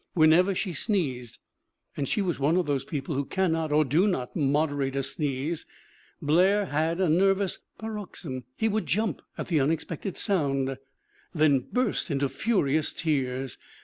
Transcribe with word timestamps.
When 0.15 0.33
ever 0.33 0.55
she 0.55 0.73
sneezed 0.73 1.37
and 1.95 2.07
she 2.09 2.23
was 2.23 2.39
one 2.39 2.57
of 2.57 2.65
those 2.65 2.83
people 2.83 3.13
who 3.13 3.23
cannot, 3.23 3.71
or 3.71 3.85
do 3.85 4.07
not, 4.07 4.35
moderate 4.35 4.95
a 4.95 5.03
sneeze 5.03 5.67
Blair 6.19 6.65
had 6.65 6.97
MARGARET 6.97 6.97
DELAND 6.97 7.13
83 7.13 7.15
a 7.15 7.19
nervous 7.27 7.59
paroxysm. 7.77 8.43
He 8.57 8.67
would 8.67 8.85
jump 8.87 9.21
at 9.37 9.49
the 9.49 9.59
unex 9.59 9.85
pected 9.85 10.17
sound, 10.17 10.79
then 11.35 11.67
burst 11.71 12.09
into 12.09 12.29
furious 12.29 12.93
tears. 12.93 13.59